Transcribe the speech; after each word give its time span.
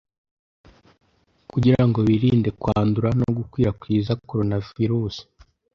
kugira 1.51 1.81
ngo 1.87 1.99
birinde 2.07 2.49
kwandura 2.59 3.09
no 3.19 3.29
gukwirakwiza 3.37 4.11
Coronavirus. 4.27 5.15